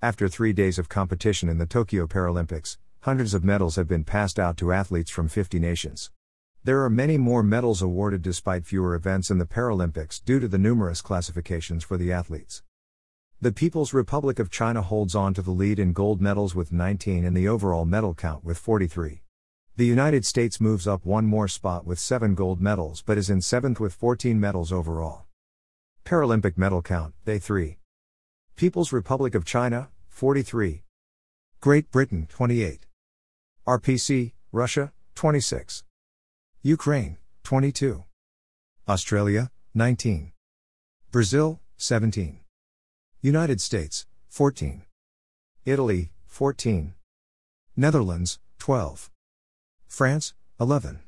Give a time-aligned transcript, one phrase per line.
[0.00, 4.38] After three days of competition in the Tokyo Paralympics, hundreds of medals have been passed
[4.38, 6.12] out to athletes from 50 nations.
[6.62, 10.56] There are many more medals awarded despite fewer events in the Paralympics due to the
[10.56, 12.62] numerous classifications for the athletes.
[13.40, 17.24] The People's Republic of China holds on to the lead in gold medals with 19
[17.24, 19.22] and the overall medal count with 43.
[19.74, 23.40] The United States moves up one more spot with 7 gold medals but is in
[23.40, 25.24] 7th with 14 medals overall.
[26.04, 27.77] Paralympic medal count, Day 3.
[28.58, 30.82] People's Republic of China, 43.
[31.60, 32.86] Great Britain, 28.
[33.68, 35.84] RPC, Russia, 26.
[36.62, 38.02] Ukraine, 22.
[38.88, 40.32] Australia, 19.
[41.12, 42.40] Brazil, 17.
[43.22, 44.82] United States, 14.
[45.64, 46.94] Italy, 14.
[47.76, 49.08] Netherlands, 12.
[49.86, 50.98] France, 11.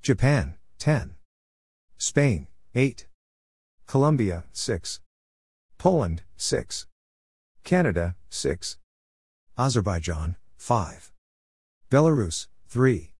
[0.00, 1.16] Japan, 10.
[1.98, 3.06] Spain, 8.
[3.86, 5.00] Colombia, 6.
[5.82, 6.86] Poland, 6.
[7.64, 8.76] Canada, 6.
[9.58, 11.10] Azerbaijan, 5.
[11.90, 13.10] Belarus, 3.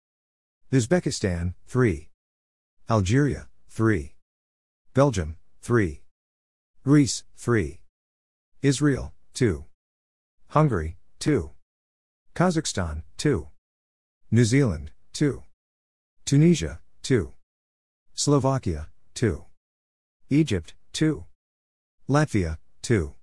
[0.71, 2.09] Uzbekistan, 3.
[2.89, 4.15] Algeria, 3.
[4.95, 6.03] Belgium, 3.
[6.85, 7.81] Greece, 3.
[8.63, 9.65] Israel, 2.
[10.51, 11.51] Hungary, 2.
[12.37, 13.49] Kazakhstan, 2.
[14.31, 15.43] New Zealand, 2.
[16.25, 17.33] Tunisia, 2.
[18.15, 19.47] Slovakia, 2.
[20.31, 21.25] Egypt, 2.
[22.09, 23.15] Latvia, 2.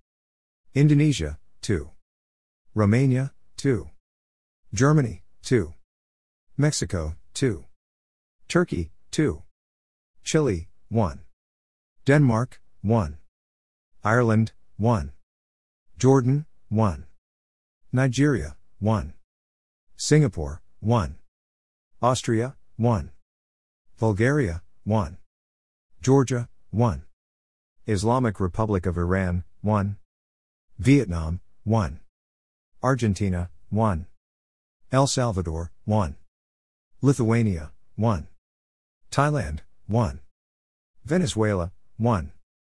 [0.74, 1.92] Indonesia, 2.
[2.74, 3.90] Romania, 2.
[4.74, 5.74] Germany, 2.
[6.58, 7.66] Mexico, 2.
[8.48, 9.44] Turkey, 2.
[10.24, 11.20] Chile, 1.
[12.06, 13.18] Denmark, 1.
[14.02, 15.12] Ireland, 1.
[15.98, 17.06] Jordan, 1.
[17.92, 19.14] Nigeria, 1.
[19.98, 21.16] Singapore, 1.
[22.02, 23.12] Austria, 1.
[24.00, 25.18] Bulgaria, 1.
[26.02, 27.04] Georgia, 1.
[27.90, 29.98] Islamic Republic of Iran, 1.
[30.78, 32.00] Vietnam, 1.
[32.84, 34.06] Argentina, 1.
[34.92, 36.16] El Salvador, 1.
[37.02, 38.28] Lithuania, 1.
[39.10, 40.20] Thailand, 1.
[41.04, 42.32] Venezuela, 1.